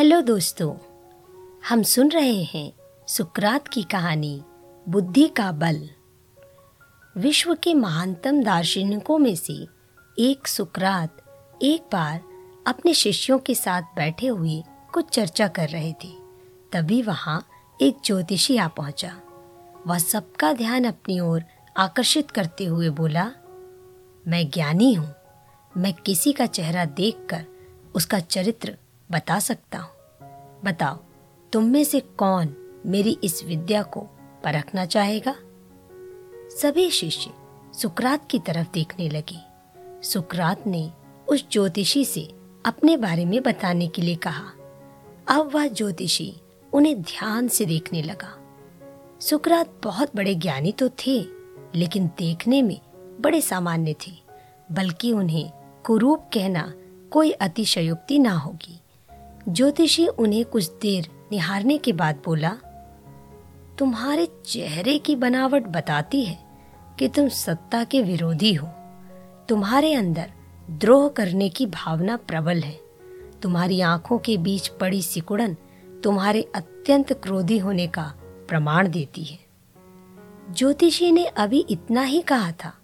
[0.00, 0.74] Hello दोस्तों,
[1.68, 2.72] हम सुन रहे हैं
[3.08, 4.42] सुकरात की कहानी,
[4.88, 5.90] बुद्धि का बल।
[7.16, 9.66] विश्व के महानतम दार्शनिकों में से
[10.18, 11.16] एक सुकरात
[11.62, 12.22] एक बार
[12.66, 14.62] अपने शिष्यों के साथ बैठे हुए
[14.94, 16.08] कुछ चर्चा कर रहे थे।
[16.72, 17.48] तभी वहाँ
[17.82, 19.20] एक ज्योतिषी आ पहुँचा।
[19.86, 21.42] वह सबका ध्यान अपनी ओर
[21.76, 23.30] आकर्षित करते हुए बोला,
[24.28, 25.14] मैं ज्ञानी हूँ।
[25.76, 27.46] मैं किसी का चेहरा देखकर
[27.94, 28.76] उसका चरित्र
[29.12, 29.90] बता सकता हूँ।
[30.64, 30.98] बताओ,
[31.52, 34.00] तुम में से कौन मेरी इस विद्या को
[34.44, 35.34] परखना चाहेगा?
[36.62, 37.30] सभी शिष्य
[37.74, 39.38] सुकरात की तरफ़ देखने लगे।
[40.02, 40.90] सुकरात ने
[41.28, 42.34] उस ज्योतिषी से
[42.66, 44.52] अपने बारे में बताने के लिए कहा।
[45.28, 46.36] अब वह ज्योतिषी
[46.72, 48.36] उन्हें ध्यान से देखने लगा।
[49.20, 51.24] सुकरात बहुत बड़े ज्ञानी तो थे,
[51.74, 52.80] लेकिन देखने में
[53.20, 54.12] बड़े सामान्य थे,
[54.72, 55.50] बल्कि उन्हें
[55.86, 56.74] कुरूप कहना
[57.10, 58.80] कोई अतिशयोक्ति ना होगी।
[59.48, 62.50] ज्योतिषी उन्हें कुछ देर निहारने के बाद बोला,
[63.78, 66.38] तुम्हारे चेहरे की बनावट बताती है
[66.98, 68.66] कि तुम सत्ता के विरोधी हो।
[69.48, 70.32] तुम्हारे अंदर
[70.70, 72.80] द्रोह करने की भावना प्रबल है।
[73.42, 75.56] तुम्हारी आँखों के बीच पड़ी सिकुड़न
[76.04, 78.14] तुम्हारे अत्यंत क्रोधी होने का
[78.48, 79.38] प्रमाण देती है।
[80.50, 82.74] ज्योतिषी ने अभी इतना ही कहा था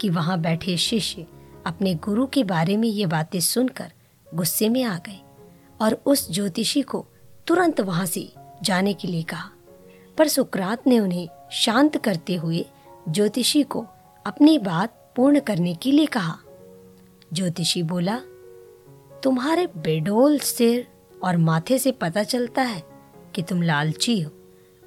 [0.00, 1.26] कि वहाँ बैठे शिष्य
[1.66, 3.92] अपने गुरु के बारे में ये बातें सुनकर
[4.34, 5.20] गुस्से में आ गए।
[5.82, 7.06] और उस ज्योतिषी को
[7.46, 9.50] तुरंत वहाँ से जाने के लिए कहा।
[10.18, 12.66] पर सुकरात ने उन्हें शांत करते हुए
[13.08, 13.86] ज्योतिषी को
[14.26, 16.38] अपनी बात पूर्ण करने के लिए कहा।
[17.32, 18.20] ज्योतिषी बोला,
[19.22, 20.86] तुम्हारे बेडोल सिर
[21.24, 22.82] और माथे से पता चलता है
[23.34, 24.30] कि तुम लालची हो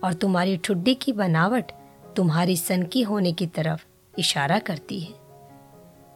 [0.03, 1.71] और तुम्हारी ठुड्डी की बनावट
[2.15, 3.85] तुम्हारी सनकी होने की तरफ़
[4.19, 5.13] इशारा करती है।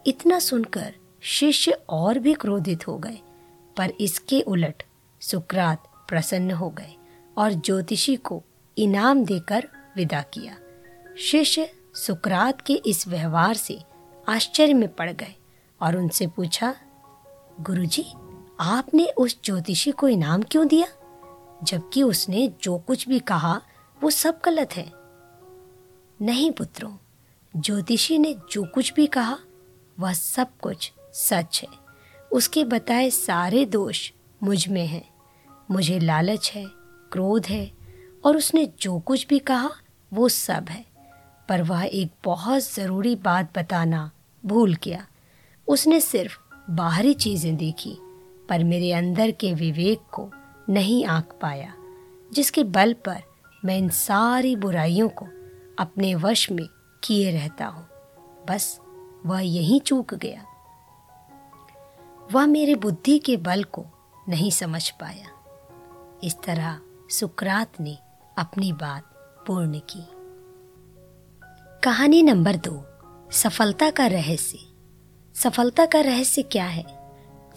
[0.08, 3.18] इतना सुनकर शिष्य और भी क्रोधित हो गए
[3.80, 4.84] पर इसके उलट
[5.22, 6.96] सुकरात प्रसन्न हो गए
[7.38, 8.44] और ज्योतिषी को
[8.78, 10.58] इनाम देकर विदा किया।
[11.18, 13.80] शिष्य सुकरात के इस व्यवहार से
[14.30, 15.36] आश्चर्य में पड़ गए
[15.82, 16.76] और उनसे पूछा
[17.62, 18.06] गुरुजी,
[18.60, 20.88] आपने उस ज्योतिषी को इनाम क्यों दिया?
[21.64, 23.62] जबकि उसने जो कुछ भी कहा
[24.04, 24.92] वो सब गलत है।
[26.22, 26.98] नहीं पुत्रों
[27.56, 29.38] ज्योतिषी ने जो कुछ भी कहा
[30.00, 31.89] वह सब कुछ सच है।
[32.32, 34.12] उसके बताए सारे दोष
[34.44, 35.10] मुझमें हैं।
[35.72, 36.66] मुझे लालच है,
[37.12, 37.72] क्रोध है,
[38.26, 39.70] और उसने जो कुछ भी कहा,
[40.14, 40.86] वो सब है।
[41.50, 44.12] पर वह एक बहुत ज़रूरी बात बताना
[44.46, 45.08] भूल गया।
[45.68, 46.38] उसने सिर्फ़
[46.70, 47.98] बाहरी चीज़ें देखी,
[48.50, 50.32] पर मेरे अंदर के विवेक को
[50.70, 51.74] नहीं आंक पाया,
[52.34, 53.24] जिसके बल पर
[53.66, 55.28] मैं इन सारी बुराइयों को
[55.80, 56.70] अपने वश में
[57.04, 57.88] किए रहता हूँ।
[58.48, 58.80] बस
[59.26, 60.46] वह यही चूक गया।
[62.34, 63.86] वह मेरे बुद्धि के बल को
[64.30, 65.28] नहीं समझ पाया।
[66.24, 66.80] इस तरह
[67.10, 67.98] सुकरात ने
[68.38, 69.04] अपनी बात
[69.48, 70.04] पूर्ण की।
[71.84, 72.86] कहानी नंबर दो,
[73.32, 74.58] सफलता का रहस्य।
[75.36, 76.86] सफलता का रहस्य क्या है?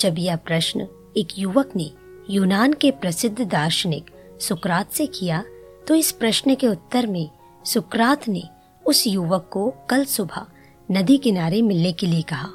[0.00, 0.80] जब यह प्रश्न
[1.16, 1.90] एक युवक ने
[2.30, 4.10] यूनान के प्रसिद्ध दार्शनिक
[4.40, 5.44] सुकरात से किया
[5.88, 7.30] तो इस प्रश्न के उत्तर में
[7.64, 8.42] सुकरात ने
[8.86, 10.46] उस युवक को कल सुबह
[10.90, 12.48] नदी किनारे मिलने के लिए कहा।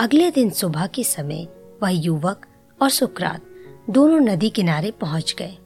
[0.00, 1.48] अगले दिन सुबह के समय
[1.82, 2.46] वह युवक
[2.82, 3.40] और सुकरात
[3.90, 5.58] दोनों नदी किनारे पहुँच गए।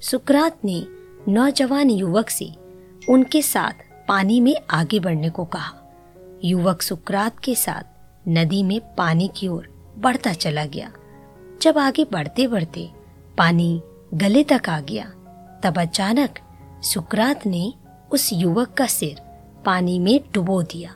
[0.00, 0.86] सुकरात ने
[1.28, 2.52] नौजवान युवक से
[3.08, 3.72] उनके साथ
[4.08, 5.72] पानी में आगे बढ़ने को कहा।
[6.44, 7.82] युवक सुकरात के साथ
[8.28, 10.92] नदी में पानी की ओर बढ़ता चला गया।
[11.62, 12.90] जब आगे बढ़ते बढ़ते
[13.38, 13.82] पानी
[14.14, 15.04] गले तक आ गया,
[15.64, 16.38] तब अचानक
[16.82, 17.74] सुकरात ने
[18.12, 19.20] उस युवक का सिर
[19.64, 20.94] पानी में डुबो दिया।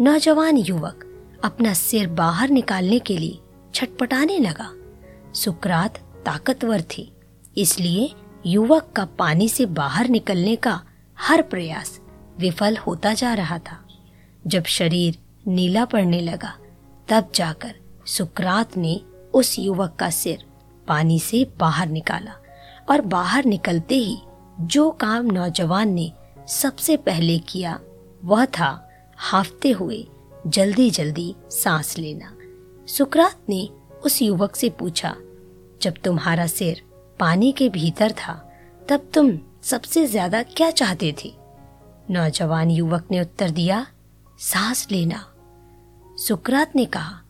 [0.00, 1.04] नौजवान युवक
[1.44, 3.38] अपना सिर बाहर निकालने के लिए
[3.74, 4.70] छटपटाने लगा।
[5.34, 7.12] सुकरात ताकतवर थी,
[7.58, 8.10] इसलिए
[8.46, 10.80] युवक का पानी से बाहर निकलने का
[11.18, 12.00] हर प्रयास
[12.38, 13.78] विफल होता जा रहा था।
[14.46, 16.54] जब शरीर नीला पड़ने लगा,
[17.08, 17.74] तब जाकर
[18.06, 19.00] सुकरात ने
[19.34, 20.44] उस युवक का सिर
[20.88, 22.34] पानी से बाहर निकाला
[22.90, 24.18] और बाहर निकलते ही
[24.60, 26.12] जो काम नौजवान ने
[26.48, 27.78] सबसे पहले किया,
[28.24, 28.88] वह था
[29.18, 30.06] हाफते हुए
[30.46, 32.36] जल्दी जल्दी सांस लेना।
[32.88, 33.68] सुकरात ने
[34.04, 35.14] उस युवक से पूछा,
[35.82, 36.82] जब तुम्हारा सिर
[37.20, 38.34] पानी के भीतर था,
[38.88, 41.32] तब तुम सबसे ज़्यादा क्या चाहते थे?
[42.10, 43.86] नौजवान युवक ने उत्तर दिया,
[44.38, 45.24] सांस लेना।
[46.18, 47.20] सुकरात ने कहा,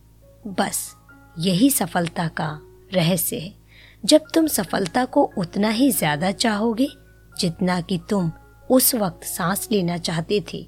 [0.48, 0.94] बस,
[1.38, 2.58] यही सफलता का
[2.92, 3.54] रहस्य है।
[4.04, 6.88] जब तुम सफलता को उतना ही ज़्यादा चाहोगे,
[7.32, 8.30] जितना कि तुम
[8.70, 10.66] उस वक्त सांस लेना चाहते थे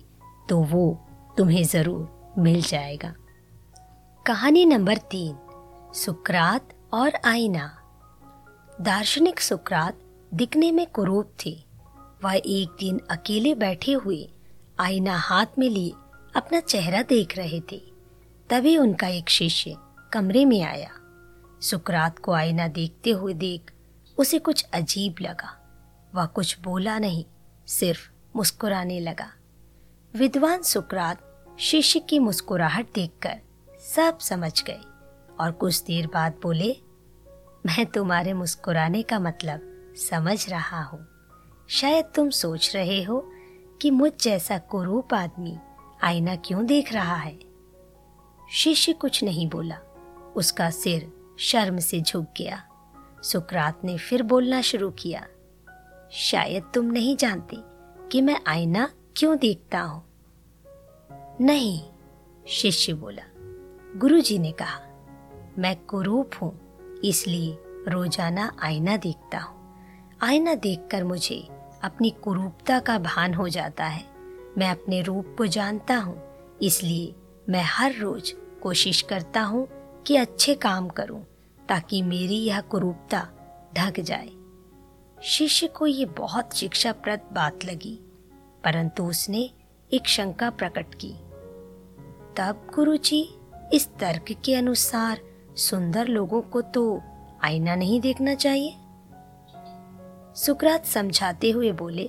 [0.48, 0.92] तो वो
[1.36, 3.14] तुम्हें ज़रूर मिल जाएगा।
[4.26, 5.36] कहानी नंबर तीन,
[5.94, 7.76] सुकरात और आईना।
[8.80, 9.98] दार्शनिक सुकरात
[10.34, 11.64] दिखने में कुरूप थे।
[12.24, 14.30] वह एक दिन अकेले बैठे हुए
[14.80, 15.92] आईना हाथ में लिए
[16.36, 17.82] अपना चेहरा देख रहे थे।
[18.50, 19.76] तभी उनका एक शिष्य
[20.12, 20.90] कमरे में आया।
[21.60, 23.72] सुकरात को आईना देखते हुए देख
[24.18, 25.56] उसे कुछ अजीब लगा।
[26.14, 27.24] वह कुछ बोला नहीं,
[27.66, 29.32] सिर्फ़ मुस्कुराने लगा।
[30.16, 33.40] विद्वान सुकरात शिष्य की मुस्कुराहट देखकर
[33.86, 34.80] सब समझ गए
[35.40, 36.76] और कुछ देर बाद बोले,
[37.66, 41.06] मैं तुम्हारे मुस्कुराने का मतलब समझ रहा हूँ।
[41.70, 43.20] शायद तुम सोच रहे हो
[43.80, 45.56] कि मुझ जैसा कुरूप आदमी
[46.02, 47.38] आईना क्यों देख रहा है?
[48.52, 49.78] शिष्य कुछ नहीं बोला।
[50.36, 51.10] उसका सिर
[51.40, 52.62] शर्म से झुक गया।
[53.22, 55.26] सुकरात ने फिर बोलना शुरू किया,
[56.12, 57.56] शायद तुम नहीं जानते
[58.08, 60.09] कि मैं आईना क्यों देखता हूँ।
[61.40, 61.80] नहीं,
[62.48, 63.22] शिष्य बोला।
[63.98, 64.80] गुरुजी ने कहा,
[65.58, 66.52] मैं कुरूप हूँ,
[67.04, 67.56] इसलिए
[67.88, 71.36] रोज़ाना आईना देखता हूँ। आईना देखकर मुझे
[71.84, 74.04] अपनी कुरूपता का भान हो जाता है।
[74.58, 76.16] मैं अपने रूप को जानता हूँ,
[76.62, 77.14] इसलिए
[77.48, 79.66] मैं हर रोज कोशिश करता हूँ
[80.06, 81.22] कि अच्छे काम करूँ,
[81.68, 83.26] ताकि मेरी यह कुरूपता
[83.74, 84.30] ढक जाए।
[85.22, 87.98] शिष्य को ये बहुत शिक्षाप्रद बात लगी,
[88.64, 89.50] परंतु उसने
[89.90, 91.14] एक शंका प्रकट की।
[92.36, 93.22] तब गुरुजी
[93.72, 95.20] इस तर्क के अनुसार
[95.56, 97.00] सुंदर लोगों को तो
[97.44, 98.74] आईना नहीं देखना चाहिए।
[100.36, 102.08] सुकरात समझाते हुए बोले,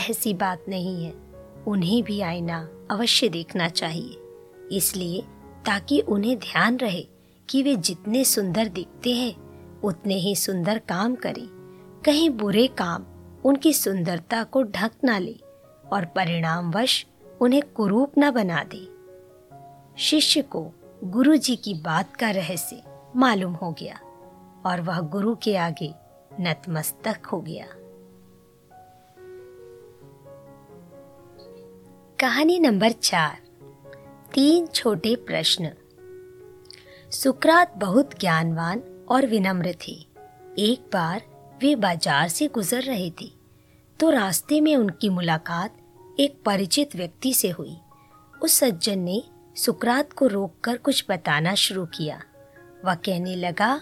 [0.00, 1.12] ऐसी बात नहीं है,
[1.66, 2.58] उन्हें भी आईना
[2.90, 4.16] अवश्य देखना चाहिए,
[4.76, 5.22] इसलिए
[5.66, 7.06] ताकि उन्हें ध्यान रहे
[7.48, 9.34] कि वे जितने सुंदर दिखते हैं,
[9.80, 11.46] उतने ही सुंदर काम करें।
[12.04, 13.04] कहीं बुरे काम
[13.44, 15.36] उनकी सुंदरता को ढक ना ले
[15.92, 17.04] और परिणामवश
[17.40, 18.86] उन्हें कुरूप न बना दे।
[19.98, 20.60] शिष्य को
[21.04, 22.82] गुरु जी की बात का रहस्य
[23.16, 23.98] मालूम हो गया
[24.66, 25.88] और वह गुरु के आगे
[26.40, 27.66] नतमस्तक हो गया।
[32.18, 33.38] कहानी नंबर चार,
[34.34, 35.70] तीन छोटे प्रश्न।
[37.12, 39.92] सुकरात बहुत ज्ञानवान और विनम्र थे।
[40.58, 41.22] एक बार
[41.62, 43.30] वे बाज़ार से गुजर रहे थे
[44.00, 47.76] तो रास्ते में उनकी मुलाकात एक परिचित व्यक्ति से हुई।
[48.42, 49.22] उस सज्जन ने
[49.58, 52.22] सुकरात को रोककर कुछ बताना शुरू किया।
[52.84, 53.80] वह कहने लगा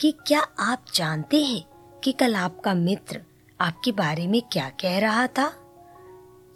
[0.00, 1.64] कि क्या आप जानते हैं
[2.04, 3.20] कि कल आपका मित्र
[3.60, 5.52] आपके बारे में क्या कह रहा था?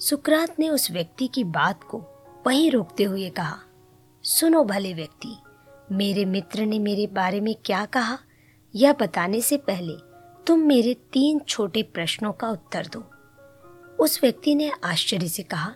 [0.00, 1.99] सुकरात ने उस व्यक्ति की बात को
[2.46, 3.58] वहीं रोकते हुए कहा,
[4.22, 5.37] सुनो भले व्यक्ति,
[5.93, 8.19] मेरे मित्र ने मेरे बारे में क्या कहा,
[8.75, 9.94] यह बताने से पहले
[10.46, 13.10] तुम मेरे तीन छोटे प्रश्नों का उत्तर दो।
[14.05, 15.75] उस व्यक्ति ने आश्चर्य से कहा,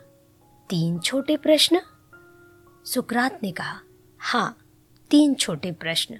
[0.69, 1.81] तीन छोटे प्रश्न?
[2.89, 3.81] सुकरात ने कहा
[4.19, 4.59] हाँ
[5.11, 6.15] तीन छोटे प्रश्न।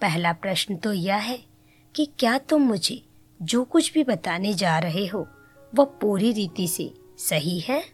[0.00, 1.38] पहला प्रश्न तो यह है
[1.94, 3.02] कि क्या तुम मुझे
[3.42, 5.26] जो कुछ भी बताने जा रहे हो,
[5.74, 7.84] वह पूरी रीति से सही है?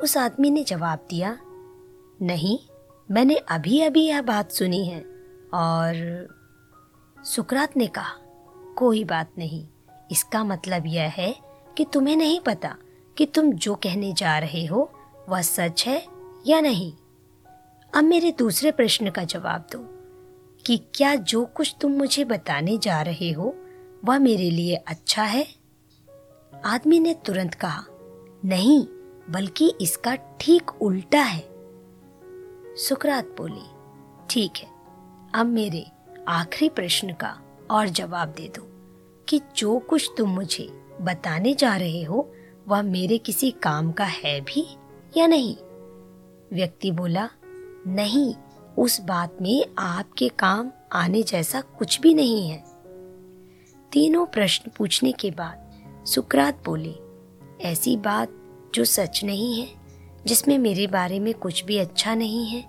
[0.00, 1.38] उस आदमी ने जवाब दिया,
[2.22, 2.58] नहीं,
[3.10, 5.00] मैंने अभी अभी यह बात सुनी है।
[5.54, 6.28] और
[7.24, 8.12] सुकरात ने कहा,
[8.76, 9.66] कोई बात नहीं,
[10.10, 11.34] इसका मतलब यह है
[11.76, 12.76] कि तुम्हें नहीं पता
[13.16, 14.92] कि तुम जो कहने जा रहे हो,
[15.28, 16.92] वह सच है या नहीं?
[17.94, 19.78] अब मेरे दूसरे प्रश्न का जवाब दो
[20.66, 23.54] कि क्या जो कुछ तुम मुझे बताने जा रहे हो,
[24.04, 25.46] वह मेरे लिए अच्छा है?
[26.64, 27.84] आदमी ने तुरंत कहा,
[28.44, 28.86] नहीं,
[29.30, 31.44] बल्कि इसका ठीक उल्टा है।
[32.76, 33.66] सुकरात बोली,
[34.30, 34.68] ठीक है,
[35.34, 35.86] अब मेरे
[36.28, 37.38] आखिरी प्रश्न का
[37.70, 38.62] और जवाब दे दो
[39.28, 40.68] कि जो कुछ तुम मुझे
[41.00, 42.32] बताने जा रहे हो,
[42.68, 44.66] वह मेरे किसी काम का है भी
[45.16, 45.56] या नहीं?
[46.52, 47.28] व्यक्ति बोला,
[47.86, 48.34] नहीं,
[48.78, 52.64] उस बात में आपके काम आने जैसा कुछ भी नहीं है।
[53.92, 55.68] तीनों प्रश्न पूछने के बाद
[56.06, 56.94] सुकरात बोले,
[57.60, 58.28] ऐसी बात
[58.74, 59.68] जो सच नहीं है,
[60.26, 62.64] जिसमें मेरे बारे में कुछ भी अच्छा नहीं है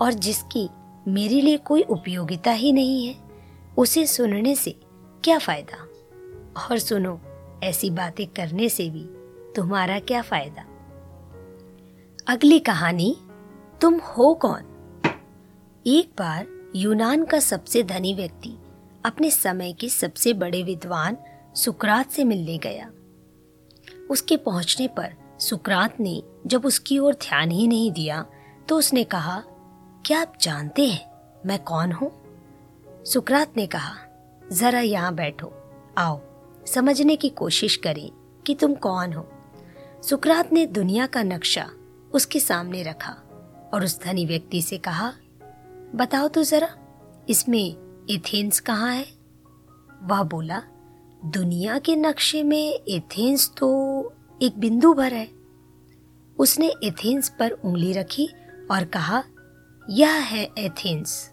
[0.00, 0.68] और जिसकी
[1.08, 3.14] मेरे लिए कोई उपयोगिता ही नहीं है,
[3.76, 4.76] उसे सुनने से
[5.24, 5.84] क्या फ़ायदा?
[6.64, 7.20] और सुनो,
[7.62, 9.04] ऐसी बातें करने से भी
[9.56, 10.64] तुम्हारा क्या फ़ायदा?
[12.28, 13.16] अगली कहानी,
[13.80, 14.64] तुम हो कौन?
[15.86, 18.52] एक बार यूनान का सबसे धनी व्यक्ति
[19.04, 21.16] अपने समय के सबसे बड़े विद्वान
[21.54, 22.90] सुकरात से मिलने गया।
[24.10, 28.24] उसके पहुँचने पर सुकरात ने जब उसकी ओर ध्यान ही नहीं दिया
[28.68, 29.42] तो उसने कहा,
[30.04, 31.10] क्या आप जानते हैं
[31.46, 32.10] मैं कौन हूँ?
[33.04, 33.94] सुकरात ने कहा,
[34.52, 35.52] जरा यहाँ बैठो,
[35.98, 36.20] आओ,
[36.66, 38.10] समझने की कोशिश करें
[38.46, 39.28] कि तुम कौन हो।
[40.02, 41.70] सुकरात ने दुनिया का नक्शा
[42.14, 43.16] उसके सामने रखा
[43.74, 45.12] और उस धनी व्यक्ति से कहा,
[45.94, 46.68] बताओ तो जरा,
[47.28, 47.76] इसमें
[48.10, 49.06] एथेंस कहाँ है?
[50.02, 50.62] वह बोला,
[51.24, 53.68] दुनिया के नक्शे में एथेंस तो
[54.42, 55.28] एक बिंदु भर है।
[56.38, 58.28] उसने एथेंस पर उंगली रखी
[58.70, 59.24] और कहा,
[59.90, 61.32] यह है एथेंस।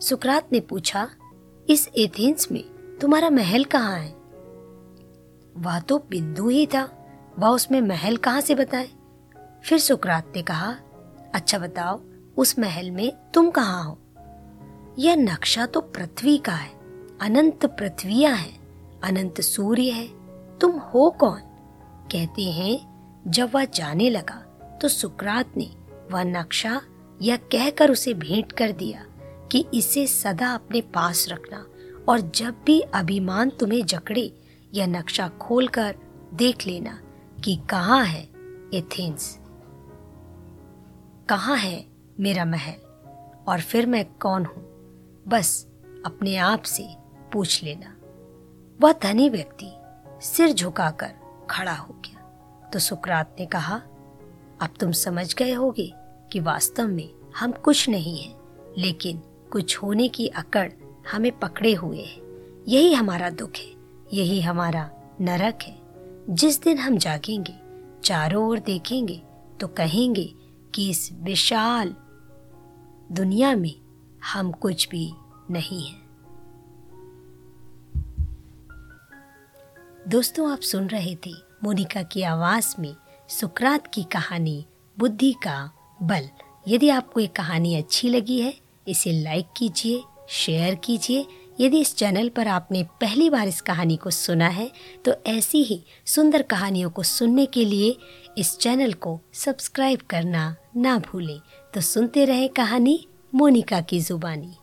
[0.00, 1.10] सुकरात ने पूछा,
[1.70, 2.64] इस एथेंस में
[3.00, 4.10] तुम्हारा महल कहाँ है?
[5.56, 6.96] वह तो बिंदु ही था।
[7.38, 8.88] वह उसमें महल कहाँ से बताए?
[9.64, 10.76] फिर सुकरात ने कहा
[11.34, 12.00] अच्छा बताओ,
[12.36, 13.98] उस महल में तुम कहाँ हो?
[14.98, 16.70] यह नक्शा तो पृथ्वी का है,
[17.20, 18.52] अनंत पृथ्वियाँ है,
[19.04, 20.08] अनंत सूर्य है,
[20.58, 21.40] तुम हो कौन?
[22.12, 24.46] कहते हैं, जब वह जाने लगा
[24.82, 25.70] तो सुकरात ने
[26.12, 26.80] वह नक्शा
[27.22, 29.04] यह कहकर उसे भेंट कर दिया
[29.52, 31.66] कि इसे सदा अपने पास रखना
[32.08, 34.32] और जब भी अभिमान तुम्हें जकड़े,
[34.74, 35.96] यह नक्शा खोलकर
[36.34, 36.98] देख लेना
[37.44, 38.22] कि कहाँ है
[38.74, 39.39] एथेंस।
[41.30, 41.86] कहाँ है
[42.20, 42.74] मेरा महल?
[43.48, 44.62] और फिर मैं कौन हूँ?
[45.28, 45.66] बस
[46.06, 46.88] अपने आप से
[47.32, 47.96] पूछ लेना।
[48.80, 49.72] वह धनी व्यक्ति
[50.22, 51.12] सिर झुकाकर
[51.50, 52.20] खड़ा हो गया।
[52.72, 53.74] तो सुकरात ने कहा,
[54.60, 55.92] अब तुम समझ गए होगे
[56.32, 58.40] कि वास्तव में हम कुछ नहीं हैं,
[58.78, 59.22] लेकिन
[59.52, 60.72] कुछ होने की अकड़
[61.12, 62.20] हमें पकड़े हुए है।
[62.68, 63.72] यही हमारा दुख है,
[64.12, 65.78] यही हमारा नरक है।
[66.34, 67.54] जिस दिन हम जागेंगे,
[68.04, 69.22] चारों ओर देखेंगे
[69.60, 70.34] तो कहेंगे
[70.74, 71.94] कि इस विशाल
[73.12, 73.74] दुनिया में
[74.32, 75.12] हम कुछ भी
[75.50, 76.00] नहीं हैं।
[80.08, 81.32] दोस्तों, आप सुन रहे थे
[81.64, 82.96] मोनिका की आवाज़ में
[83.28, 84.66] सुकरात की कहानी,
[84.98, 85.70] बुद्धि का
[86.02, 86.28] बल।
[86.68, 91.26] यदि आपको ये कहानी अच्छी लगी है, इसे लाइक कीजिए शेयर कीजिए
[91.60, 94.70] यदि इस चैनल पर आपने पहली बार इस कहानी को सुना है
[95.04, 97.96] तो ऐसी ही सुंदर कहानियों को सुनने के लिए
[98.38, 101.40] इस चैनल को सब्सक्राइब करना ना भूलें।
[101.74, 104.54] तो सुनते रहें कहानी मोनिका की जुबानी।